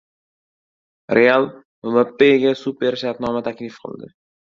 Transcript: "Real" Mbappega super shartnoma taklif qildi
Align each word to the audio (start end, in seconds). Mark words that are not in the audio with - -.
"Real" 1.15 1.43
Mbappega 1.89 2.53
super 2.63 2.99
shartnoma 3.03 3.45
taklif 3.49 3.77
qildi 3.85 4.11